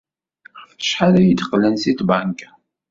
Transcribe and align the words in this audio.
Ɣef 0.59 0.71
wacḥal 0.77 1.13
ay 1.19 1.29
d-qqlen 1.31 1.75
seg 1.83 1.95
tbanka? 1.99 2.49